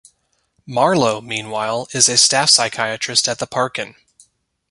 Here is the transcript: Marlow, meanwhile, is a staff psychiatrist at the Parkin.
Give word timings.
Marlow, 0.65 1.21
meanwhile, 1.21 1.87
is 1.91 2.09
a 2.09 2.17
staff 2.17 2.49
psychiatrist 2.49 3.27
at 3.27 3.37
the 3.37 3.45
Parkin. 3.45 3.93